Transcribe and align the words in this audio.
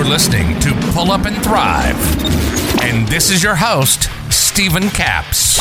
You're 0.00 0.08
listening 0.08 0.58
to 0.60 0.72
Pull 0.92 1.10
Up 1.10 1.26
and 1.26 1.36
Thrive. 1.44 1.94
And 2.82 3.06
this 3.08 3.30
is 3.30 3.42
your 3.42 3.54
host, 3.54 4.08
Stephen 4.32 4.88
Capps. 4.88 5.60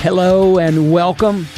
Hello 0.00 0.58
and 0.58 0.92
welcome 0.92 1.48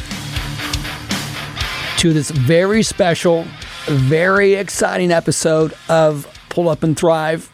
to 1.97 2.11
this 2.11 2.31
very 2.31 2.81
special, 2.81 3.45
very 3.85 4.55
exciting 4.55 5.11
episode 5.11 5.75
of 5.89 6.27
Pull 6.49 6.67
Up 6.67 6.81
and 6.81 6.97
Thrive. 6.97 7.51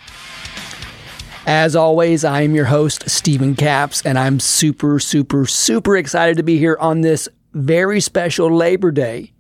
As 1.46 1.76
always, 1.76 2.24
I 2.24 2.44
am 2.44 2.56
your 2.56 2.66
host, 2.66 3.10
Stephen 3.10 3.54
Capps, 3.54 4.02
and 4.06 4.18
I'm 4.18 4.40
super, 4.40 4.98
super, 4.98 5.46
super 5.46 5.98
excited 5.98 6.38
to 6.38 6.44
be 6.44 6.58
here 6.58 6.78
on 6.80 7.02
this 7.02 7.28
very 7.52 8.00
special 8.00 8.50
Labor 8.50 8.94
Day. 8.94 9.34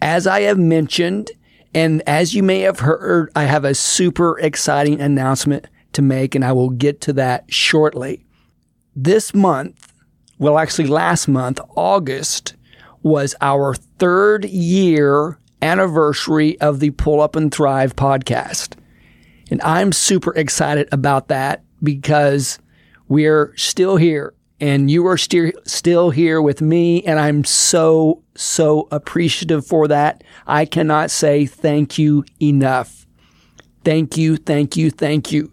As 0.00 0.26
I 0.26 0.40
have 0.40 0.58
mentioned, 0.58 1.32
and 1.74 2.02
as 2.06 2.34
you 2.34 2.42
may 2.42 2.60
have 2.60 2.80
heard, 2.80 3.30
I 3.36 3.44
have 3.44 3.64
a 3.64 3.74
super 3.74 4.38
exciting 4.38 5.00
announcement 5.00 5.66
to 5.92 6.02
make, 6.02 6.34
and 6.34 6.44
I 6.44 6.52
will 6.52 6.70
get 6.70 7.00
to 7.02 7.12
that 7.14 7.52
shortly. 7.52 8.24
This 8.96 9.34
month, 9.34 9.92
well, 10.38 10.58
actually 10.58 10.88
last 10.88 11.28
month, 11.28 11.60
August, 11.76 12.54
was 13.02 13.34
our 13.40 13.74
third 13.74 14.44
year 14.46 15.38
anniversary 15.62 16.60
of 16.60 16.80
the 16.80 16.90
Pull 16.90 17.20
Up 17.20 17.36
and 17.36 17.52
Thrive 17.52 17.94
podcast. 17.94 18.74
And 19.50 19.60
I'm 19.62 19.92
super 19.92 20.34
excited 20.34 20.88
about 20.92 21.28
that 21.28 21.62
because 21.82 22.58
we're 23.08 23.52
still 23.56 23.96
here 23.96 24.34
and 24.60 24.90
you 24.90 25.06
are 25.06 25.16
still 25.16 25.50
still 25.64 26.10
here 26.10 26.40
with 26.40 26.60
me 26.60 27.02
and 27.02 27.18
I'm 27.18 27.44
so 27.44 28.22
so 28.36 28.88
appreciative 28.90 29.66
for 29.66 29.88
that. 29.88 30.22
I 30.46 30.64
cannot 30.64 31.10
say 31.10 31.46
thank 31.46 31.98
you 31.98 32.24
enough. 32.40 33.06
Thank 33.84 34.16
you, 34.16 34.36
thank 34.36 34.76
you, 34.76 34.90
thank 34.90 35.32
you. 35.32 35.50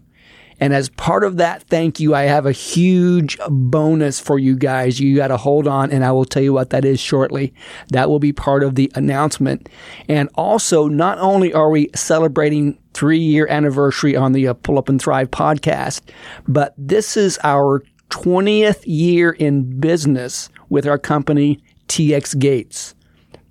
And 0.60 0.74
as 0.74 0.88
part 0.88 1.22
of 1.22 1.36
that 1.36 1.62
thank 1.64 2.00
you, 2.00 2.14
I 2.14 2.22
have 2.22 2.44
a 2.44 2.52
huge 2.52 3.38
bonus 3.48 4.18
for 4.18 4.38
you 4.38 4.56
guys. 4.56 4.98
You 4.98 5.16
got 5.16 5.28
to 5.28 5.36
hold 5.36 5.68
on, 5.68 5.92
and 5.92 6.04
I 6.04 6.10
will 6.10 6.24
tell 6.24 6.42
you 6.42 6.52
what 6.52 6.70
that 6.70 6.84
is 6.84 6.98
shortly. 6.98 7.54
That 7.90 8.08
will 8.08 8.18
be 8.18 8.32
part 8.32 8.64
of 8.64 8.74
the 8.74 8.90
announcement. 8.96 9.68
And 10.08 10.28
also, 10.34 10.88
not 10.88 11.18
only 11.18 11.52
are 11.52 11.70
we 11.70 11.90
celebrating 11.94 12.76
three 12.92 13.20
year 13.20 13.46
anniversary 13.46 14.16
on 14.16 14.32
the 14.32 14.52
Pull 14.54 14.78
Up 14.78 14.88
and 14.88 15.00
Thrive 15.00 15.30
podcast, 15.30 16.00
but 16.48 16.74
this 16.76 17.16
is 17.16 17.38
our 17.44 17.84
20th 18.10 18.82
year 18.86 19.30
in 19.30 19.78
business 19.80 20.48
with 20.68 20.86
our 20.86 20.98
company, 20.98 21.62
TX 21.88 22.38
Gates. 22.38 22.94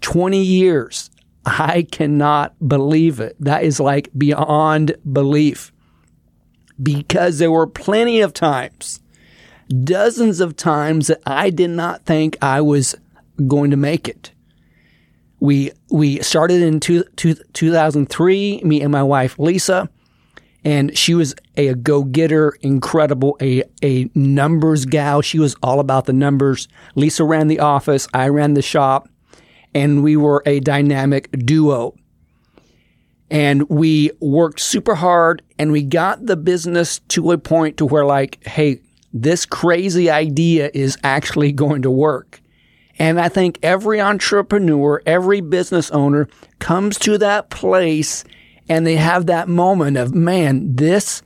20 0.02 0.42
years. 0.42 1.10
I 1.46 1.88
cannot 1.92 2.56
believe 2.68 3.20
it. 3.20 3.36
That 3.40 3.64
is 3.64 3.80
like 3.80 4.10
beyond 4.18 4.96
belief. 5.12 5.72
Because 6.82 7.40
there 7.40 7.52
were 7.52 7.66
plenty 7.66 8.22
of 8.22 8.34
times, 8.34 9.00
dozens 9.84 10.40
of 10.40 10.56
times 10.56 11.08
that 11.08 11.22
I 11.26 11.50
did 11.50 11.72
not 11.72 12.06
think 12.06 12.38
I 12.42 12.62
was 12.62 12.96
going 13.48 13.72
to 13.72 13.78
make 13.78 14.08
it. 14.08 14.32
We 15.40 15.72
we 15.92 16.22
started 16.22 16.62
in 16.62 16.80
two, 16.80 17.04
two, 17.16 17.36
2003, 17.54 18.62
me 18.64 18.82
and 18.82 18.92
my 18.92 19.04
wife 19.04 19.40
Lisa 19.40 19.90
and 20.68 20.98
she 20.98 21.14
was 21.14 21.34
a, 21.56 21.70
a 21.70 21.76
go 21.76 22.04
getter, 22.04 22.58
incredible, 22.60 23.38
a, 23.42 23.64
a 23.82 24.10
numbers 24.14 24.84
gal. 24.84 25.22
She 25.22 25.40
was 25.40 25.56
all 25.64 25.80
about 25.80 26.08
the 26.08 26.14
numbers. 26.14 26.68
Lisa 26.94 27.24
ran 27.24 27.48
the 27.48 27.62
office, 27.62 28.06
I 28.14 28.28
ran 28.28 28.54
the 28.54 28.62
shop, 28.62 29.08
and 29.74 30.04
we 30.04 30.18
were 30.18 30.44
a 30.46 30.60
dynamic 30.60 31.32
duo. 31.32 31.96
And 33.32 33.70
we 33.70 34.12
worked 34.20 34.60
super 34.60 34.96
hard 34.96 35.42
and 35.58 35.72
we 35.72 35.84
got 35.84 36.26
the 36.26 36.36
business 36.36 37.00
to 37.10 37.32
a 37.32 37.38
point 37.38 37.78
to 37.78 37.86
where 37.86 38.06
like, 38.06 38.46
hey, 38.46 38.82
this 39.14 39.46
crazy 39.46 40.10
idea 40.10 40.70
is 40.74 40.98
actually 41.02 41.52
going 41.64 41.84
to 41.84 41.92
work. 41.92 42.42
And 43.00 43.22
I 43.22 43.30
think 43.30 43.58
every 43.64 44.02
entrepreneur, 44.02 45.02
every 45.06 45.40
business 45.40 45.90
owner 45.92 46.28
comes 46.60 47.00
to 47.00 47.18
that 47.20 47.50
place 47.50 48.26
and 48.70 48.86
they 48.86 48.96
have 48.96 49.28
that 49.28 49.48
moment 49.48 49.98
of, 49.98 50.14
man, 50.14 50.76
this 50.76 51.22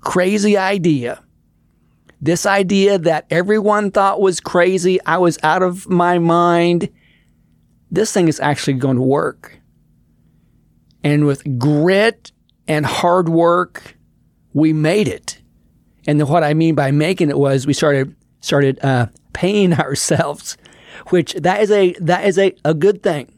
crazy 0.00 0.56
idea, 0.56 1.22
this 2.20 2.46
idea 2.46 2.98
that 2.98 3.26
everyone 3.30 3.90
thought 3.90 4.20
was 4.20 4.40
crazy, 4.40 5.00
I 5.04 5.18
was 5.18 5.38
out 5.42 5.62
of 5.62 5.88
my 5.88 6.18
mind, 6.18 6.88
this 7.90 8.12
thing 8.12 8.28
is 8.28 8.40
actually 8.40 8.74
going 8.74 8.96
to 8.96 9.02
work. 9.02 9.60
And 11.02 11.26
with 11.26 11.58
grit 11.58 12.32
and 12.66 12.86
hard 12.86 13.28
work, 13.28 13.96
we 14.52 14.72
made 14.72 15.08
it. 15.08 15.40
And 16.06 16.26
what 16.28 16.42
I 16.44 16.54
mean 16.54 16.74
by 16.74 16.90
making 16.90 17.30
it 17.30 17.38
was 17.38 17.66
we 17.66 17.72
started 17.72 18.14
started 18.40 18.82
uh, 18.82 19.08
paying 19.32 19.72
ourselves, 19.78 20.56
which 21.08 21.34
that 21.34 21.60
is 21.60 21.70
a 21.70 21.92
that 22.00 22.24
is 22.24 22.38
a, 22.38 22.54
a 22.64 22.74
good 22.74 23.02
thing. 23.02 23.30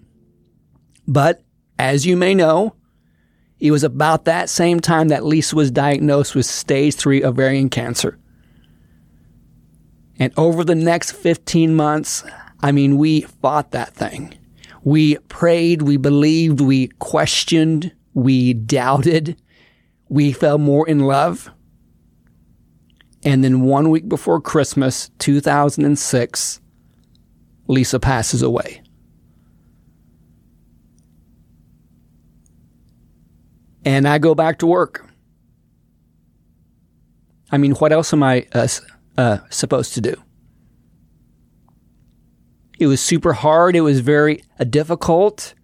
But 1.09 1.43
as 1.79 2.07
you 2.07 2.17
may 2.17 2.35
know, 2.35 2.76
it 3.59 3.71
was 3.71 3.85
about 3.85 4.25
that 4.25 4.51
same 4.51 4.81
time 4.81 5.09
that 5.09 5.25
Lisa 5.25 5.57
was 5.57 5.71
diagnosed 5.71 6.35
with 6.35 6.47
stage 6.47 6.95
three 6.95 7.25
ovarian 7.25 7.71
cancer. 7.71 8.19
And 10.19 10.33
over 10.37 10.65
the 10.65 10.75
next 10.75 11.13
15 11.13 11.75
months, 11.75 12.25
I 12.61 12.73
mean, 12.73 12.97
we 12.97 13.23
fought 13.23 13.71
that 13.73 13.95
thing. 13.95 14.35
We 14.83 15.17
prayed, 15.29 15.83
we 15.83 15.97
believed, 15.97 16.61
we 16.61 16.89
questioned, 16.99 17.93
we 18.15 18.55
doubted, 18.55 19.41
we 20.09 20.33
fell 20.33 20.59
more 20.59 20.89
in 20.89 21.01
love. 21.01 21.51
And 23.25 23.43
then 23.43 23.63
one 23.63 23.91
week 23.91 24.09
before 24.09 24.41
Christmas, 24.41 25.11
2006, 25.19 26.61
Lisa 27.67 27.99
passes 27.99 28.43
away. 28.43 28.83
And 33.87 34.07
I 34.07 34.19
go 34.19 34.35
back 34.35 34.59
to 34.59 34.67
work. 34.67 35.07
I 37.51 37.57
mean, 37.57 37.73
what 37.77 37.93
else 37.93 38.13
am 38.13 38.23
I 38.25 38.47
uh, 38.53 38.67
uh, 39.17 39.39
supposed 39.49 39.95
to 39.95 40.01
do? 40.01 40.15
It 42.81 42.89
was 42.89 43.01
super 43.01 43.33
hard. 43.33 43.77
It 43.77 43.83
was 43.83 44.01
very 44.01 44.43
uh, 44.59 44.65
difficult. 44.65 45.55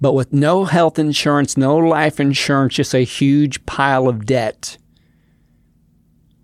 But 0.00 0.14
with 0.14 0.32
no 0.32 0.64
health 0.64 0.98
insurance, 0.98 1.56
no 1.56 1.76
life 1.76 2.18
insurance, 2.18 2.74
just 2.74 2.94
a 2.94 3.00
huge 3.00 3.64
pile 3.66 4.08
of 4.08 4.24
debt, 4.24 4.78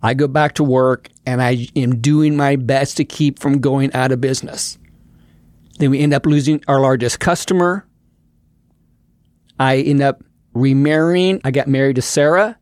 I 0.02 0.12
go 0.14 0.28
back 0.28 0.54
to 0.56 0.64
work 0.64 1.08
and 1.26 1.42
I 1.42 1.66
am 1.74 2.00
doing 2.00 2.36
my 2.36 2.56
best 2.56 2.98
to 2.98 3.04
keep 3.04 3.38
from 3.38 3.60
going 3.60 3.92
out 3.94 4.12
of 4.12 4.20
business. 4.20 4.78
Then 5.78 5.90
we 5.90 6.00
end 6.00 6.12
up 6.12 6.26
losing 6.26 6.62
our 6.68 6.80
largest 6.80 7.20
customer. 7.20 7.86
I 9.60 9.76
end 9.76 10.00
up 10.00 10.24
remarrying. 10.54 11.42
I 11.44 11.50
got 11.50 11.68
married 11.68 11.96
to 11.96 12.02
Sarah. 12.02 12.58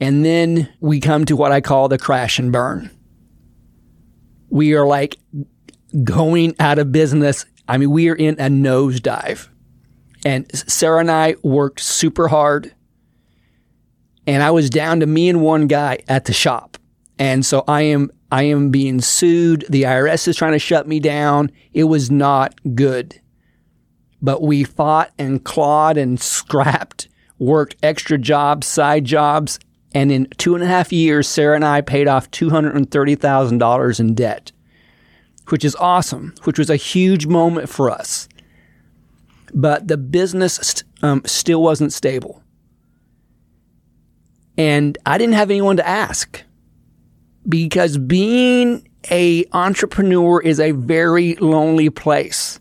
And 0.00 0.24
then 0.24 0.68
we 0.80 1.00
come 1.00 1.24
to 1.26 1.36
what 1.36 1.52
I 1.52 1.60
call 1.60 1.88
the 1.88 1.98
crash 1.98 2.38
and 2.38 2.52
burn. 2.52 2.90
We 4.50 4.74
are 4.74 4.86
like 4.86 5.16
going 6.02 6.56
out 6.58 6.78
of 6.80 6.90
business. 6.92 7.46
I 7.68 7.78
mean, 7.78 7.90
we 7.90 8.08
are 8.08 8.14
in 8.14 8.34
a 8.34 8.48
nosedive. 8.48 9.48
And 10.24 10.50
Sarah 10.54 11.00
and 11.00 11.10
I 11.10 11.36
worked 11.42 11.80
super 11.80 12.26
hard. 12.26 12.74
And 14.26 14.42
I 14.42 14.50
was 14.50 14.68
down 14.68 15.00
to 15.00 15.06
me 15.06 15.28
and 15.28 15.40
one 15.40 15.68
guy 15.68 16.00
at 16.08 16.24
the 16.24 16.32
shop. 16.32 16.76
And 17.18 17.46
so 17.46 17.62
I 17.68 17.82
am 17.82 18.10
I 18.32 18.42
am 18.42 18.70
being 18.70 19.00
sued. 19.00 19.64
The 19.70 19.84
IRS 19.84 20.26
is 20.26 20.36
trying 20.36 20.52
to 20.52 20.58
shut 20.58 20.88
me 20.88 20.98
down. 20.98 21.52
It 21.72 21.84
was 21.84 22.10
not 22.10 22.54
good 22.74 23.20
but 24.22 24.42
we 24.42 24.64
fought 24.64 25.12
and 25.18 25.44
clawed 25.44 25.96
and 25.96 26.20
scrapped, 26.20 27.08
worked 27.38 27.76
extra 27.82 28.18
jobs, 28.18 28.66
side 28.66 29.04
jobs, 29.04 29.58
and 29.94 30.12
in 30.12 30.26
two 30.36 30.54
and 30.54 30.62
a 30.62 30.66
half 30.66 30.92
years, 30.92 31.26
Sarah 31.26 31.56
and 31.56 31.64
I 31.64 31.80
paid 31.80 32.08
off 32.08 32.30
$230,000 32.30 34.00
in 34.00 34.14
debt, 34.14 34.52
which 35.48 35.64
is 35.64 35.74
awesome, 35.76 36.34
which 36.44 36.58
was 36.58 36.68
a 36.68 36.76
huge 36.76 37.26
moment 37.26 37.68
for 37.68 37.90
us. 37.90 38.28
But 39.54 39.88
the 39.88 39.96
business 39.96 40.84
um, 41.02 41.22
still 41.24 41.62
wasn't 41.62 41.92
stable. 41.92 42.42
And 44.58 44.98
I 45.06 45.18
didn't 45.18 45.34
have 45.34 45.50
anyone 45.50 45.76
to 45.76 45.86
ask 45.86 46.42
because 47.48 47.98
being 47.98 48.88
a 49.10 49.44
entrepreneur 49.52 50.42
is 50.42 50.58
a 50.58 50.72
very 50.72 51.36
lonely 51.36 51.90
place. 51.90 52.58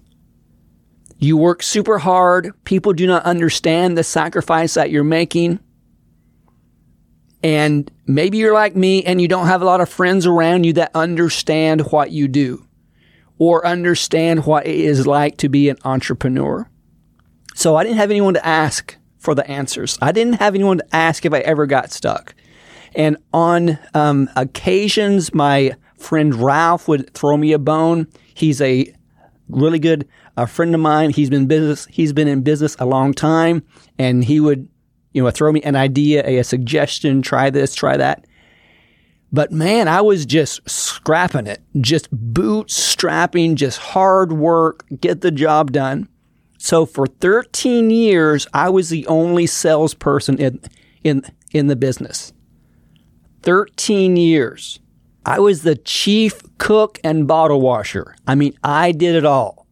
You 1.17 1.37
work 1.37 1.63
super 1.63 1.97
hard. 1.97 2.51
People 2.65 2.93
do 2.93 3.07
not 3.07 3.23
understand 3.23 3.97
the 3.97 4.03
sacrifice 4.03 4.73
that 4.73 4.91
you're 4.91 5.03
making. 5.03 5.59
And 7.43 7.89
maybe 8.07 8.37
you're 8.37 8.53
like 8.53 8.75
me 8.75 9.03
and 9.03 9.21
you 9.21 9.27
don't 9.27 9.47
have 9.47 9.61
a 9.61 9.65
lot 9.65 9.81
of 9.81 9.87
friends 9.87 10.25
around 10.25 10.63
you 10.63 10.73
that 10.73 10.91
understand 10.95 11.91
what 11.91 12.11
you 12.11 12.27
do 12.27 12.65
or 13.37 13.65
understand 13.65 14.45
what 14.45 14.65
it 14.65 14.75
is 14.75 15.05
like 15.05 15.37
to 15.37 15.49
be 15.49 15.69
an 15.69 15.77
entrepreneur. 15.83 16.69
So 17.53 17.75
I 17.75 17.83
didn't 17.83 17.97
have 17.97 18.11
anyone 18.11 18.33
to 18.33 18.45
ask 18.45 18.97
for 19.17 19.35
the 19.35 19.49
answers. 19.49 19.97
I 20.01 20.11
didn't 20.11 20.33
have 20.33 20.55
anyone 20.55 20.79
to 20.79 20.95
ask 20.95 21.25
if 21.25 21.33
I 21.33 21.39
ever 21.39 21.65
got 21.65 21.91
stuck. 21.91 22.33
And 22.95 23.17
on 23.33 23.77
um, 23.93 24.29
occasions, 24.35 25.33
my 25.33 25.75
friend 25.97 26.33
Ralph 26.35 26.87
would 26.87 27.13
throw 27.13 27.35
me 27.35 27.51
a 27.51 27.59
bone. 27.59 28.07
He's 28.33 28.61
a 28.61 28.94
really 29.49 29.79
good 29.79 30.07
uh, 30.37 30.45
friend 30.45 30.73
of 30.73 30.81
mine. 30.81 31.11
He's 31.11 31.29
been 31.29 31.47
business. 31.47 31.85
He's 31.85 32.13
been 32.13 32.27
in 32.27 32.41
business 32.41 32.75
a 32.79 32.85
long 32.85 33.13
time, 33.13 33.63
and 33.97 34.23
he 34.23 34.39
would, 34.39 34.67
you 35.13 35.23
know, 35.23 35.31
throw 35.31 35.51
me 35.51 35.61
an 35.61 35.75
idea, 35.75 36.23
a, 36.25 36.39
a 36.39 36.43
suggestion. 36.43 37.21
Try 37.21 37.49
this, 37.49 37.75
try 37.75 37.97
that. 37.97 38.25
But 39.31 39.51
man, 39.51 39.87
I 39.87 40.01
was 40.01 40.25
just 40.25 40.67
scrapping 40.69 41.47
it, 41.47 41.61
just 41.81 42.09
bootstrapping, 42.13 43.55
just 43.55 43.79
hard 43.79 44.31
work, 44.31 44.85
get 44.99 45.21
the 45.21 45.31
job 45.31 45.71
done. 45.71 46.07
So 46.57 46.85
for 46.85 47.05
13 47.05 47.89
years, 47.89 48.47
I 48.53 48.69
was 48.69 48.89
the 48.89 49.05
only 49.07 49.45
salesperson 49.45 50.37
in 50.37 50.61
in 51.03 51.23
in 51.51 51.67
the 51.67 51.75
business. 51.75 52.33
13 53.43 54.17
years. 54.17 54.79
I 55.25 55.39
was 55.39 55.63
the 55.63 55.75
chief 55.75 56.39
cook 56.59 56.99
and 57.03 57.27
bottle 57.27 57.59
washer. 57.59 58.15
I 58.27 58.35
mean, 58.35 58.53
I 58.63 58.91
did 58.91 59.15
it 59.15 59.25
all. 59.25 59.65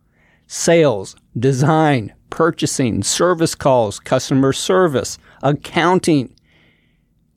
Sales, 0.47 1.15
design, 1.37 2.13
purchasing, 2.31 3.03
service 3.03 3.53
calls, 3.53 3.99
customer 3.99 4.51
service, 4.51 5.19
accounting. 5.43 6.35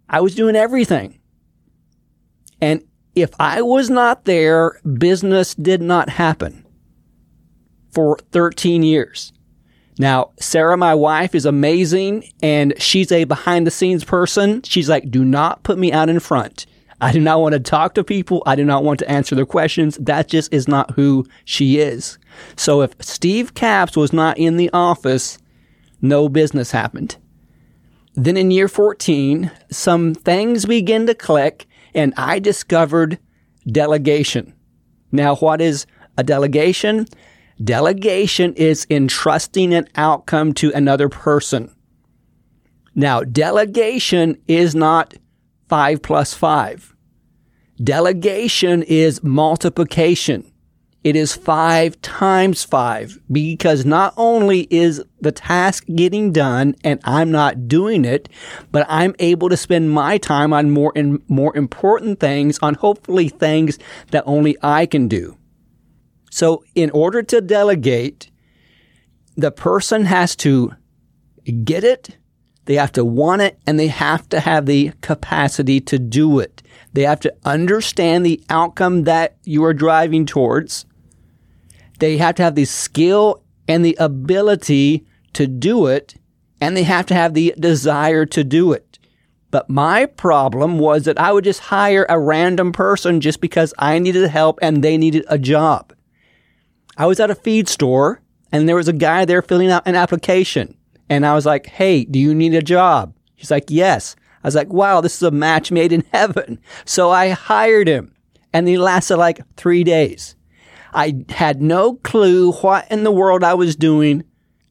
I 0.08 0.20
was 0.20 0.34
doing 0.34 0.56
everything. 0.56 1.20
And 2.60 2.82
if 3.14 3.30
I 3.38 3.60
was 3.60 3.90
not 3.90 4.24
there, 4.24 4.80
business 4.98 5.54
did 5.54 5.82
not 5.82 6.08
happen 6.08 6.66
for 7.90 8.18
13 8.32 8.82
years. 8.82 9.32
Now, 9.98 10.32
Sarah, 10.40 10.76
my 10.76 10.94
wife, 10.94 11.34
is 11.34 11.46
amazing 11.46 12.30
and 12.42 12.74
she's 12.78 13.12
a 13.12 13.24
behind 13.24 13.66
the 13.66 13.70
scenes 13.70 14.04
person. 14.04 14.62
She's 14.62 14.88
like, 14.88 15.10
do 15.10 15.24
not 15.24 15.62
put 15.62 15.78
me 15.78 15.92
out 15.92 16.08
in 16.08 16.20
front. 16.20 16.66
I 17.00 17.12
do 17.12 17.20
not 17.20 17.40
want 17.40 17.52
to 17.52 17.60
talk 17.60 17.94
to 17.94 18.04
people. 18.04 18.42
I 18.46 18.56
do 18.56 18.64
not 18.64 18.82
want 18.82 18.98
to 19.00 19.10
answer 19.10 19.34
their 19.34 19.46
questions. 19.46 19.96
That 19.98 20.28
just 20.28 20.52
is 20.52 20.66
not 20.66 20.92
who 20.92 21.26
she 21.44 21.78
is. 21.78 22.18
So 22.56 22.80
if 22.80 22.92
Steve 23.00 23.54
Capps 23.54 23.96
was 23.96 24.12
not 24.12 24.38
in 24.38 24.56
the 24.56 24.70
office, 24.72 25.38
no 26.00 26.28
business 26.28 26.70
happened. 26.70 27.16
Then 28.14 28.38
in 28.38 28.50
year 28.50 28.68
14, 28.68 29.50
some 29.70 30.14
things 30.14 30.64
begin 30.64 31.06
to 31.06 31.14
click 31.14 31.66
and 31.94 32.14
I 32.16 32.38
discovered 32.38 33.18
delegation. 33.70 34.54
Now, 35.12 35.36
what 35.36 35.60
is 35.60 35.86
a 36.16 36.24
delegation? 36.24 37.06
Delegation 37.62 38.54
is 38.54 38.86
entrusting 38.88 39.74
an 39.74 39.88
outcome 39.96 40.54
to 40.54 40.72
another 40.72 41.08
person. 41.08 41.74
Now, 42.94 43.20
delegation 43.20 44.40
is 44.48 44.74
not 44.74 45.14
five 45.68 46.02
plus 46.02 46.34
five. 46.34 46.94
Delegation 47.82 48.82
is 48.82 49.22
multiplication. 49.22 50.50
It 51.04 51.14
is 51.14 51.36
five 51.36 52.00
times 52.02 52.64
five 52.64 53.20
because 53.30 53.84
not 53.84 54.12
only 54.16 54.66
is 54.70 55.04
the 55.20 55.30
task 55.30 55.84
getting 55.94 56.32
done 56.32 56.74
and 56.82 56.98
I'm 57.04 57.30
not 57.30 57.68
doing 57.68 58.04
it, 58.04 58.28
but 58.72 58.86
I'm 58.88 59.14
able 59.20 59.48
to 59.48 59.56
spend 59.56 59.92
my 59.92 60.18
time 60.18 60.52
on 60.52 60.72
more 60.72 60.92
and 60.96 61.22
more 61.28 61.56
important 61.56 62.18
things, 62.18 62.58
on 62.60 62.74
hopefully 62.74 63.28
things 63.28 63.78
that 64.10 64.24
only 64.26 64.56
I 64.62 64.86
can 64.86 65.06
do. 65.06 65.38
So 66.32 66.64
in 66.74 66.90
order 66.90 67.22
to 67.22 67.40
delegate, 67.40 68.30
the 69.36 69.52
person 69.52 70.06
has 70.06 70.34
to 70.36 70.72
get 71.62 71.84
it, 71.84 72.16
they 72.66 72.74
have 72.74 72.92
to 72.92 73.04
want 73.04 73.42
it, 73.42 73.58
and 73.66 73.78
they 73.78 73.88
have 73.88 74.28
to 74.28 74.40
have 74.40 74.66
the 74.66 74.92
capacity 75.00 75.80
to 75.80 75.98
do 75.98 76.38
it. 76.38 76.62
They 76.92 77.02
have 77.02 77.20
to 77.20 77.34
understand 77.44 78.24
the 78.24 78.42
outcome 78.50 79.04
that 79.04 79.36
you 79.44 79.64
are 79.64 79.74
driving 79.74 80.26
towards. 80.26 80.84
They 81.98 82.18
have 82.18 82.34
to 82.36 82.42
have 82.42 82.54
the 82.54 82.64
skill 82.64 83.42
and 83.66 83.84
the 83.84 83.96
ability 83.98 85.06
to 85.32 85.46
do 85.46 85.86
it, 85.86 86.14
and 86.60 86.76
they 86.76 86.82
have 86.82 87.06
to 87.06 87.14
have 87.14 87.34
the 87.34 87.54
desire 87.58 88.26
to 88.26 88.44
do 88.44 88.72
it. 88.72 88.98
But 89.50 89.70
my 89.70 90.06
problem 90.06 90.78
was 90.78 91.04
that 91.04 91.18
I 91.18 91.32
would 91.32 91.44
just 91.44 91.60
hire 91.60 92.04
a 92.08 92.18
random 92.18 92.72
person 92.72 93.20
just 93.20 93.40
because 93.40 93.72
I 93.78 93.98
needed 93.98 94.28
help 94.28 94.58
and 94.60 94.82
they 94.82 94.98
needed 94.98 95.24
a 95.28 95.38
job. 95.38 95.94
I 96.96 97.06
was 97.06 97.20
at 97.20 97.30
a 97.30 97.34
feed 97.34 97.68
store 97.68 98.20
and 98.50 98.68
there 98.68 98.76
was 98.76 98.88
a 98.88 98.92
guy 98.92 99.24
there 99.24 99.42
filling 99.42 99.70
out 99.70 99.86
an 99.86 99.94
application. 99.94 100.75
And 101.08 101.24
I 101.26 101.34
was 101.34 101.46
like, 101.46 101.66
Hey, 101.66 102.04
do 102.04 102.18
you 102.18 102.34
need 102.34 102.54
a 102.54 102.62
job? 102.62 103.14
He's 103.34 103.50
like, 103.50 103.64
Yes. 103.68 104.16
I 104.46 104.46
was 104.46 104.54
like, 104.54 104.72
wow, 104.72 105.00
this 105.00 105.16
is 105.16 105.22
a 105.24 105.32
match 105.32 105.72
made 105.72 105.92
in 105.92 106.04
heaven. 106.12 106.60
So 106.84 107.10
I 107.10 107.30
hired 107.30 107.88
him 107.88 108.14
and 108.52 108.68
he 108.68 108.78
lasted 108.78 109.16
like 109.16 109.40
three 109.56 109.82
days. 109.82 110.36
I 110.94 111.24
had 111.30 111.60
no 111.60 111.94
clue 111.94 112.52
what 112.52 112.88
in 112.88 113.02
the 113.02 113.10
world 113.10 113.42
I 113.42 113.54
was 113.54 113.74
doing. 113.74 114.22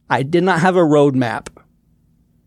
I 0.09 0.23
did 0.23 0.45
not 0.45 0.61
have 0.61 0.77
a 0.77 0.79
roadmap, 0.79 1.49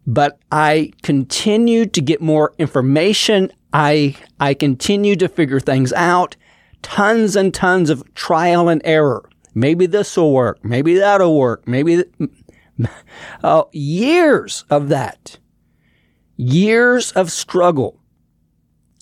but 0.07 0.39
I 0.51 0.93
continued 1.03 1.93
to 1.95 2.01
get 2.01 2.23
more 2.23 2.55
information. 2.57 3.53
I, 3.75 4.17
I 4.41 4.55
continued 4.55 5.21
to 5.21 5.29
figure 5.29 5.61
things 5.61 5.93
out. 5.93 6.35
Tons 6.81 7.37
and 7.37 7.53
tons 7.53 7.91
of 7.91 8.15
trial 8.15 8.71
and 8.71 8.81
error. 8.87 9.29
Maybe 9.55 9.85
this 9.85 10.17
will 10.17 10.33
work. 10.33 10.65
Maybe 10.65 10.95
that'll 10.97 11.39
work. 11.39 11.69
Maybe 11.69 12.05
uh, 13.43 13.65
years 13.73 14.65
of 14.71 14.89
that. 14.89 15.39
Years 16.37 17.13
of 17.13 17.33
struggle. 17.33 18.01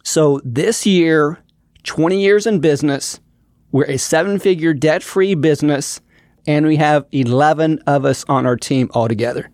So 0.05 0.41
this 0.45 0.87
year, 0.87 1.43
20 1.85 2.21
years 2.21 2.47
in 2.47 2.61
business, 2.61 3.21
we're 3.73 3.85
a 3.85 3.99
seven 3.99 4.39
figure 4.39 4.73
debt 4.73 5.03
free 5.03 5.35
business 5.35 6.01
and 6.47 6.67
we 6.67 6.77
have 6.77 7.07
11 7.13 7.81
of 7.87 8.05
us 8.05 8.25
on 8.29 8.47
our 8.47 8.57
team 8.57 8.89
altogether. 8.95 9.51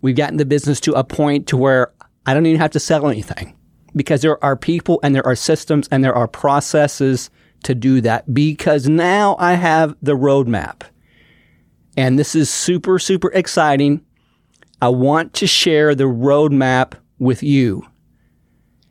We've 0.00 0.16
gotten 0.16 0.36
the 0.36 0.44
business 0.44 0.80
to 0.80 0.92
a 0.92 1.02
point 1.02 1.48
to 1.48 1.56
where 1.56 1.92
I 2.26 2.34
don't 2.34 2.46
even 2.46 2.60
have 2.60 2.70
to 2.72 2.80
sell 2.80 3.08
anything 3.08 3.56
because 3.96 4.22
there 4.22 4.42
are 4.44 4.56
people 4.56 5.00
and 5.02 5.14
there 5.14 5.26
are 5.26 5.34
systems 5.34 5.88
and 5.90 6.04
there 6.04 6.14
are 6.14 6.28
processes 6.28 7.30
to 7.64 7.74
do 7.74 8.00
that 8.02 8.32
because 8.32 8.88
now 8.88 9.36
I 9.38 9.54
have 9.54 9.96
the 10.00 10.16
roadmap. 10.16 10.82
And 11.98 12.16
this 12.16 12.36
is 12.36 12.48
super, 12.48 13.00
super 13.00 13.28
exciting. 13.32 14.02
I 14.80 14.88
want 14.88 15.34
to 15.34 15.48
share 15.48 15.96
the 15.96 16.04
roadmap 16.04 16.92
with 17.18 17.42
you. 17.42 17.82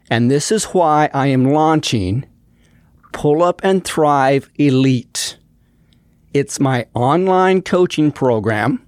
And 0.09 0.29
this 0.29 0.51
is 0.51 0.65
why 0.65 1.09
I 1.13 1.27
am 1.27 1.53
launching 1.53 2.25
Pull 3.13 3.43
Up 3.43 3.61
and 3.63 3.81
Thrive 3.81 4.49
Elite. 4.55 5.37
It's 6.33 6.59
my 6.59 6.85
online 6.93 7.61
coaching 7.61 8.11
program, 8.11 8.85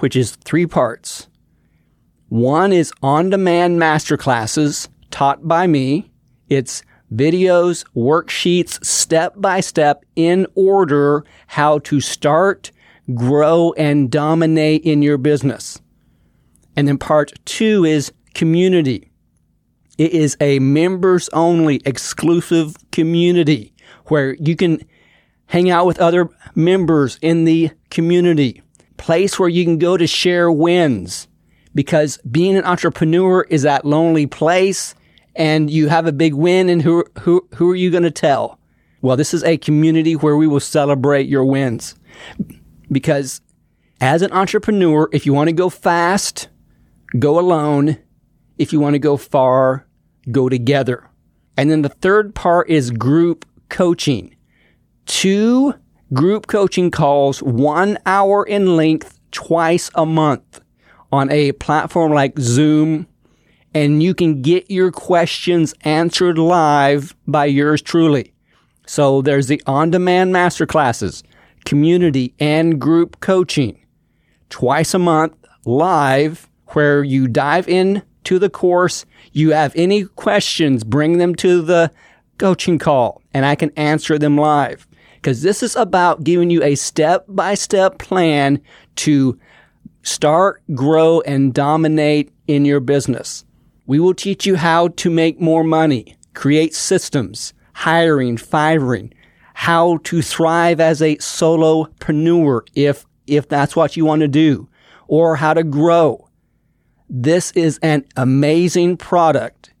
which 0.00 0.16
is 0.16 0.36
three 0.36 0.66
parts. 0.66 1.28
One 2.28 2.74
is 2.74 2.92
on 3.02 3.30
demand 3.30 3.80
masterclasses 3.80 4.88
taught 5.10 5.48
by 5.48 5.66
me. 5.66 6.12
It's 6.46 6.82
videos, 7.10 7.86
worksheets, 7.96 8.84
step 8.84 9.32
by 9.38 9.60
step 9.60 10.04
in 10.14 10.46
order 10.54 11.24
how 11.46 11.78
to 11.78 12.02
start, 12.02 12.70
grow, 13.14 13.72
and 13.76 14.10
dominate 14.10 14.82
in 14.84 15.02
your 15.02 15.18
business. 15.18 15.80
And 16.76 16.88
then 16.88 16.98
part 16.98 17.32
two 17.44 17.84
is 17.84 18.12
community. 18.34 19.10
It 19.98 20.12
is 20.12 20.36
a 20.40 20.58
members 20.58 21.28
only 21.30 21.80
exclusive 21.84 22.76
community 22.90 23.74
where 24.06 24.34
you 24.34 24.56
can 24.56 24.80
hang 25.46 25.70
out 25.70 25.86
with 25.86 26.00
other 26.00 26.30
members 26.54 27.18
in 27.20 27.44
the 27.44 27.70
community, 27.90 28.62
place 28.96 29.38
where 29.38 29.48
you 29.48 29.64
can 29.64 29.78
go 29.78 29.96
to 29.96 30.06
share 30.06 30.50
wins 30.50 31.28
because 31.74 32.18
being 32.30 32.56
an 32.56 32.64
entrepreneur 32.64 33.42
is 33.50 33.62
that 33.62 33.84
lonely 33.84 34.26
place 34.26 34.94
and 35.34 35.70
you 35.70 35.88
have 35.88 36.06
a 36.06 36.12
big 36.12 36.34
win 36.34 36.68
and 36.68 36.82
who, 36.82 37.04
who, 37.20 37.46
who 37.54 37.70
are 37.70 37.76
you 37.76 37.90
going 37.90 38.02
to 38.02 38.10
tell? 38.10 38.58
Well, 39.02 39.16
this 39.16 39.34
is 39.34 39.42
a 39.44 39.56
community 39.56 40.14
where 40.14 40.36
we 40.36 40.46
will 40.46 40.60
celebrate 40.60 41.28
your 41.28 41.44
wins 41.44 41.96
because 42.92 43.40
as 44.00 44.22
an 44.22 44.32
entrepreneur, 44.32 45.08
if 45.12 45.26
you 45.26 45.32
want 45.32 45.48
to 45.48 45.52
go 45.52 45.68
fast, 45.68 46.48
go 47.18 47.38
alone. 47.38 47.98
If 48.58 48.72
you 48.72 48.80
want 48.80 48.94
to 48.94 48.98
go 48.98 49.16
far, 49.16 49.86
go 50.30 50.48
together. 50.48 51.08
And 51.56 51.70
then 51.70 51.82
the 51.82 51.88
third 51.88 52.34
part 52.34 52.68
is 52.68 52.90
group 52.90 53.44
coaching. 53.68 54.36
Two 55.06 55.74
group 56.12 56.46
coaching 56.46 56.90
calls, 56.90 57.42
one 57.42 57.98
hour 58.06 58.44
in 58.44 58.76
length, 58.76 59.18
twice 59.30 59.90
a 59.94 60.04
month 60.04 60.60
on 61.10 61.30
a 61.30 61.52
platform 61.52 62.12
like 62.12 62.38
Zoom 62.38 63.06
and 63.74 64.02
you 64.02 64.14
can 64.14 64.42
get 64.42 64.70
your 64.70 64.90
questions 64.90 65.74
answered 65.82 66.38
live 66.38 67.14
by 67.26 67.46
yours 67.46 67.80
truly. 67.80 68.32
So 68.86 69.22
there's 69.22 69.46
the 69.46 69.62
on-demand 69.66 70.34
masterclasses, 70.34 71.22
community 71.64 72.34
and 72.38 72.80
group 72.80 73.20
coaching 73.20 73.78
twice 74.48 74.94
a 74.94 74.98
month, 74.98 75.34
live 75.64 76.48
where 76.68 77.02
you 77.02 77.26
dive 77.28 77.68
in 77.68 78.02
to 78.24 78.38
the 78.38 78.50
course. 78.50 79.04
You 79.32 79.52
have 79.52 79.72
any 79.74 80.04
questions, 80.04 80.84
bring 80.84 81.18
them 81.18 81.34
to 81.36 81.62
the 81.62 81.90
coaching 82.38 82.78
call 82.78 83.22
and 83.32 83.46
I 83.46 83.54
can 83.54 83.70
answer 83.76 84.18
them 84.18 84.36
live. 84.36 84.86
Because 85.14 85.42
this 85.42 85.62
is 85.62 85.76
about 85.76 86.24
giving 86.24 86.50
you 86.50 86.62
a 86.62 86.74
step 86.74 87.24
by 87.28 87.54
step 87.54 87.98
plan 87.98 88.60
to 88.96 89.38
start, 90.02 90.62
grow, 90.74 91.20
and 91.20 91.54
dominate 91.54 92.32
in 92.48 92.64
your 92.64 92.80
business. 92.80 93.44
We 93.86 94.00
will 94.00 94.14
teach 94.14 94.46
you 94.46 94.56
how 94.56 94.88
to 94.88 95.10
make 95.10 95.40
more 95.40 95.62
money, 95.62 96.16
create 96.34 96.74
systems, 96.74 97.54
hiring, 97.72 98.36
firing, 98.36 99.14
how 99.62 99.96
to 100.02 100.20
thrive 100.20 100.80
as 100.80 101.00
a 101.00 101.14
solopreneur 101.18 102.66
if, 102.74 103.06
if 103.28 103.48
that's 103.48 103.76
what 103.76 103.96
you 103.96 104.04
want 104.04 104.18
to 104.18 104.26
do, 104.26 104.68
or 105.06 105.36
how 105.36 105.54
to 105.54 105.62
grow. 105.62 106.28
This 107.08 107.52
is 107.52 107.78
an 107.80 108.04
amazing 108.16 108.96
product. 108.96 109.72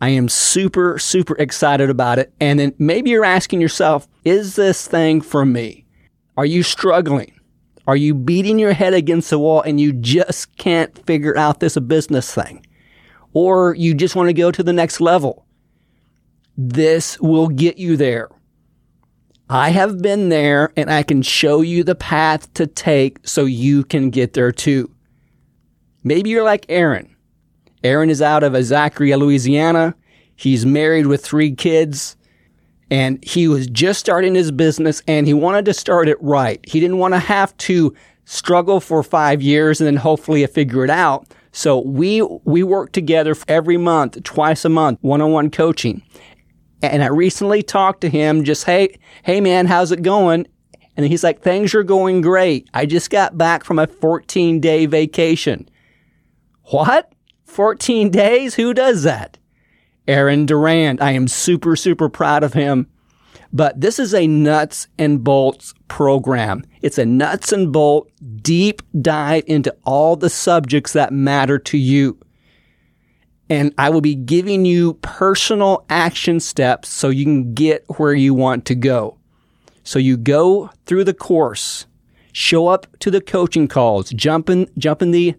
I 0.00 0.08
am 0.08 0.30
super, 0.30 0.98
super 0.98 1.36
excited 1.36 1.90
about 1.90 2.18
it. 2.18 2.32
And 2.40 2.58
then 2.58 2.72
maybe 2.78 3.10
you're 3.10 3.26
asking 3.26 3.60
yourself, 3.60 4.08
is 4.24 4.56
this 4.56 4.88
thing 4.88 5.20
for 5.20 5.44
me? 5.44 5.84
Are 6.38 6.46
you 6.46 6.62
struggling? 6.62 7.38
Are 7.86 7.96
you 7.96 8.14
beating 8.14 8.58
your 8.58 8.72
head 8.72 8.94
against 8.94 9.28
the 9.28 9.38
wall 9.38 9.60
and 9.60 9.78
you 9.78 9.92
just 9.92 10.56
can't 10.56 11.04
figure 11.04 11.36
out 11.36 11.60
this 11.60 11.76
business 11.76 12.34
thing? 12.34 12.64
Or 13.34 13.74
you 13.74 13.92
just 13.92 14.16
want 14.16 14.30
to 14.30 14.32
go 14.32 14.50
to 14.50 14.62
the 14.62 14.72
next 14.72 14.98
level? 14.98 15.44
This 16.56 17.20
will 17.20 17.48
get 17.48 17.76
you 17.76 17.98
there. 17.98 18.30
I 19.50 19.70
have 19.70 20.02
been 20.02 20.28
there 20.28 20.72
and 20.76 20.90
I 20.90 21.02
can 21.02 21.22
show 21.22 21.62
you 21.62 21.82
the 21.82 21.94
path 21.94 22.52
to 22.54 22.66
take 22.66 23.26
so 23.26 23.46
you 23.46 23.82
can 23.82 24.10
get 24.10 24.34
there 24.34 24.52
too. 24.52 24.90
Maybe 26.04 26.30
you're 26.30 26.44
like 26.44 26.66
Aaron. 26.68 27.14
Aaron 27.82 28.10
is 28.10 28.20
out 28.20 28.42
of 28.42 28.62
Zachary, 28.62 29.14
Louisiana. 29.14 29.94
He's 30.36 30.66
married 30.66 31.06
with 31.06 31.24
three 31.24 31.54
kids 31.54 32.16
and 32.90 33.24
he 33.24 33.48
was 33.48 33.66
just 33.68 34.00
starting 34.00 34.34
his 34.34 34.50
business 34.50 35.02
and 35.06 35.26
he 35.26 35.34
wanted 35.34 35.64
to 35.64 35.74
start 35.74 36.08
it 36.08 36.22
right. 36.22 36.60
He 36.68 36.78
didn't 36.78 36.98
want 36.98 37.14
to 37.14 37.18
have 37.18 37.56
to 37.58 37.94
struggle 38.26 38.80
for 38.80 39.02
five 39.02 39.40
years 39.40 39.80
and 39.80 39.86
then 39.86 39.96
hopefully 39.96 40.46
figure 40.46 40.84
it 40.84 40.90
out. 40.90 41.26
So 41.52 41.80
we, 41.80 42.20
we 42.44 42.62
work 42.62 42.92
together 42.92 43.34
every 43.48 43.78
month, 43.78 44.22
twice 44.22 44.64
a 44.66 44.68
month, 44.68 44.98
one-on-one 45.00 45.50
coaching. 45.50 46.02
And 46.82 47.02
I 47.02 47.08
recently 47.08 47.62
talked 47.62 48.02
to 48.02 48.08
him 48.08 48.44
just, 48.44 48.64
Hey, 48.64 48.98
hey 49.24 49.40
man, 49.40 49.66
how's 49.66 49.92
it 49.92 50.02
going? 50.02 50.46
And 50.98 51.06
he's 51.06 51.22
like, 51.22 51.40
things 51.40 51.76
are 51.76 51.84
going 51.84 52.22
great. 52.22 52.68
I 52.74 52.84
just 52.84 53.08
got 53.10 53.38
back 53.38 53.62
from 53.62 53.78
a 53.78 53.86
14 53.86 54.60
day 54.60 54.84
vacation. 54.86 55.68
What? 56.64 57.12
14 57.44 58.10
days? 58.10 58.56
Who 58.56 58.74
does 58.74 59.04
that? 59.04 59.38
Aaron 60.08 60.44
Durand. 60.44 61.00
I 61.00 61.12
am 61.12 61.28
super, 61.28 61.76
super 61.76 62.08
proud 62.08 62.42
of 62.42 62.52
him. 62.52 62.88
But 63.52 63.80
this 63.80 64.00
is 64.00 64.12
a 64.12 64.26
nuts 64.26 64.88
and 64.98 65.22
bolts 65.22 65.72
program. 65.86 66.64
It's 66.82 66.98
a 66.98 67.06
nuts 67.06 67.52
and 67.52 67.72
bolt 67.72 68.10
deep 68.42 68.82
dive 69.00 69.44
into 69.46 69.74
all 69.84 70.16
the 70.16 70.28
subjects 70.28 70.92
that 70.94 71.12
matter 71.12 71.60
to 71.60 71.78
you. 71.78 72.18
And 73.50 73.72
I 73.78 73.90
will 73.90 74.00
be 74.00 74.14
giving 74.14 74.64
you 74.64 74.94
personal 74.94 75.84
action 75.88 76.40
steps 76.40 76.88
so 76.88 77.08
you 77.08 77.24
can 77.24 77.54
get 77.54 77.84
where 77.96 78.14
you 78.14 78.34
want 78.34 78.66
to 78.66 78.74
go. 78.74 79.16
So 79.84 79.98
you 79.98 80.16
go 80.16 80.70
through 80.84 81.04
the 81.04 81.14
course, 81.14 81.86
show 82.32 82.68
up 82.68 82.86
to 83.00 83.10
the 83.10 83.22
coaching 83.22 83.68
calls, 83.68 84.10
jump 84.10 84.50
in, 84.50 84.68
jump 84.76 85.00
in 85.00 85.12
the 85.12 85.34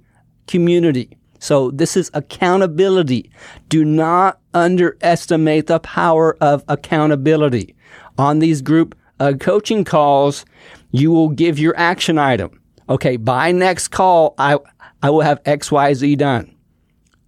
community, 0.47 1.19
so 1.39 1.71
this 1.71 1.97
is 1.97 2.11
accountability. 2.13 3.31
Do 3.69 3.83
not 3.83 4.39
underestimate 4.53 5.67
the 5.67 5.79
power 5.79 6.37
of 6.41 6.63
accountability. 6.67 7.75
On 8.17 8.39
these 8.39 8.61
group 8.61 8.95
uh, 9.19 9.33
coaching 9.39 9.85
calls, 9.85 10.45
you 10.91 11.11
will 11.11 11.29
give 11.29 11.57
your 11.57 11.77
action 11.77 12.17
item. 12.17 12.59
Okay, 12.89 13.17
by 13.17 13.51
next 13.51 13.89
call, 13.89 14.35
I, 14.37 14.57
I 15.01 15.09
will 15.09 15.21
have 15.21 15.41
XYZ 15.43 16.17
done. 16.17 16.53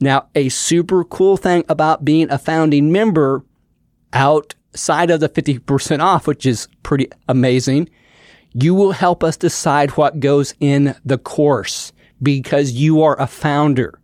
Now, 0.00 0.28
a 0.34 0.48
super 0.50 1.04
cool 1.04 1.36
thing 1.36 1.64
about 1.68 2.04
being 2.04 2.30
a 2.30 2.38
founding 2.38 2.92
member 2.92 3.44
outside 4.12 5.10
of 5.10 5.20
the 5.20 5.28
50% 5.28 6.00
off, 6.00 6.26
which 6.26 6.46
is 6.46 6.68
pretty 6.82 7.08
amazing, 7.28 7.88
you 8.52 8.74
will 8.74 8.92
help 8.92 9.24
us 9.24 9.36
decide 9.36 9.90
what 9.92 10.20
goes 10.20 10.54
in 10.60 10.94
the 11.04 11.18
course 11.18 11.92
because 12.22 12.72
you 12.72 13.02
are 13.02 13.20
a 13.20 13.26
founder. 13.26 13.98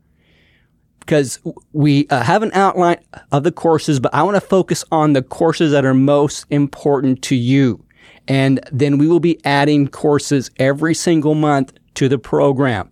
Because 1.01 1.41
we 1.73 2.07
uh, 2.09 2.23
have 2.23 2.43
an 2.43 2.51
outline 2.53 2.99
of 3.33 3.43
the 3.43 3.53
courses, 3.53 4.01
but 4.01 4.15
I 4.15 4.23
want 4.23 4.37
to 4.37 4.41
focus 4.41 4.85
on 4.93 5.13
the 5.13 5.23
courses 5.23 5.73
that 5.73 5.85
are 5.85 5.95
most 5.95 6.47
important 6.51 7.23
to 7.23 7.35
you. 7.35 7.85
And 8.29 8.61
then 8.71 8.99
we 8.99 9.09
will 9.09 9.21
be 9.21 9.45
adding 9.45 9.89
courses 9.89 10.51
every 10.59 10.95
single 10.95 11.35
month 11.35 11.73
to 11.95 12.09
the 12.09 12.19
program. 12.19 12.91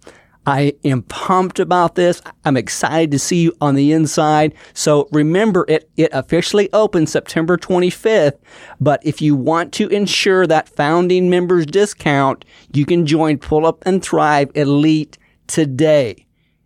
I 0.48 0.72
am 0.82 1.02
pumped 1.02 1.60
about 1.60 1.94
this. 1.94 2.22
I'm 2.42 2.56
excited 2.56 3.10
to 3.10 3.18
see 3.18 3.42
you 3.42 3.52
on 3.60 3.74
the 3.74 3.92
inside. 3.92 4.54
So 4.72 5.06
remember 5.12 5.66
it, 5.68 5.90
it 5.98 6.08
officially 6.14 6.72
opens 6.72 7.12
September 7.12 7.58
25th. 7.58 8.38
But 8.80 9.04
if 9.04 9.20
you 9.20 9.36
want 9.36 9.74
to 9.74 9.88
ensure 9.88 10.46
that 10.46 10.70
founding 10.70 11.28
members 11.28 11.66
discount, 11.66 12.46
you 12.72 12.86
can 12.86 13.04
join 13.04 13.36
Pull 13.36 13.66
Up 13.66 13.82
and 13.84 14.02
Thrive 14.02 14.50
Elite 14.54 15.18
today. 15.48 16.24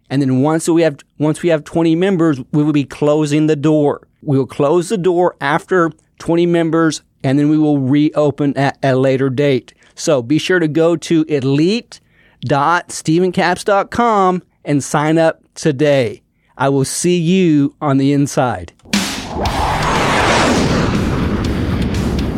And 0.09 0.23
then 0.23 0.43
once 0.43 0.69
we 0.69 0.83
have, 0.83 0.99
once 1.19 1.43
we 1.43 1.49
have 1.49 1.65
20 1.65 1.97
members, 1.97 2.39
we 2.53 2.62
will 2.62 2.73
be 2.73 2.85
closing 2.85 3.49
the 3.49 3.57
door. 3.57 4.07
We 4.23 4.39
will 4.39 4.47
close 4.47 4.91
the 4.91 4.97
door 4.99 5.35
after 5.41 5.91
20 6.21 6.47
members 6.47 7.03
and 7.25 7.37
then 7.37 7.49
we 7.49 7.59
will 7.59 7.81
reopen 7.81 8.57
at 8.57 8.79
a 8.85 8.95
later 8.95 9.29
date. 9.29 9.75
So 9.97 10.23
be 10.23 10.39
sure 10.39 10.61
to 10.61 10.69
go 10.69 10.95
to 10.95 11.25
elite 11.25 11.99
www.stephencapps.com 12.47 14.43
and 14.65 14.85
sign 14.85 15.19
up 15.19 15.43
today. 15.55 16.23
I 16.57 16.69
will 16.69 16.85
see 16.85 17.19
you 17.19 17.75
on 17.81 17.97
the 17.97 18.13
inside. 18.13 18.73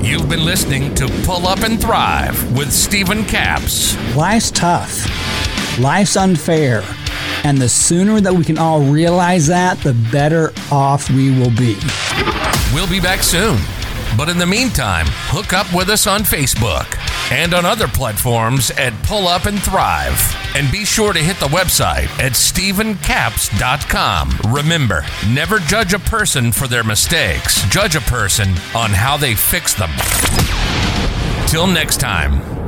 You've 0.03 0.25
You've 0.25 0.29
been 0.29 0.45
listening 0.45 0.95
to 0.95 1.07
Pull 1.25 1.47
Up 1.47 1.61
and 1.65 1.81
Thrive 1.81 2.57
with 2.57 2.73
Stephen 2.73 3.25
Capps. 3.25 3.97
Life's 4.15 4.51
tough, 4.51 5.79
life's 5.79 6.17
unfair. 6.17 6.83
And 7.43 7.59
the 7.59 7.69
sooner 7.69 8.21
that 8.21 8.33
we 8.33 8.43
can 8.43 8.57
all 8.57 8.81
realize 8.81 9.47
that, 9.49 9.79
the 9.81 9.93
better 10.11 10.53
off 10.71 11.11
we 11.11 11.31
will 11.39 11.51
be. 11.51 11.77
We'll 12.73 12.89
be 12.89 13.01
back 13.01 13.23
soon. 13.23 13.59
But 14.17 14.31
in 14.31 14.39
the 14.39 14.47
meantime, 14.47 15.07
hook 15.09 15.53
up 15.53 15.75
with 15.75 15.91
us 15.91 16.07
on 16.07 16.21
Facebook 16.21 17.04
and 17.31 17.55
on 17.55 17.65
other 17.65 17.89
platforms 17.89 18.71
at 18.73 18.93
Pull 19.05 19.29
Up 19.29 19.47
and 19.47 19.63
Thrive. 19.63 20.21
And 20.57 20.71
be 20.71 20.85
sure 20.85 21.13
to 21.13 21.19
hit 21.19 21.39
the 21.39 21.47
website 21.47 22.09
at 22.21 22.33
StephenCapps.com. 22.33 24.53
Remember, 24.53 25.05
never 25.29 25.59
judge 25.61 25.95
a 25.95 25.99
person 25.99 26.53
for 26.53 26.69
their 26.69 26.85
mistakes, 26.85 27.65
judge 27.69 27.97
a 27.97 28.01
person 28.03 28.51
on 28.75 28.91
how 28.91 29.17
they 29.17 29.35
fix 29.35 29.75
them. 29.75 29.91
Till 31.49 31.67
next 31.67 32.01
time. 32.01 32.64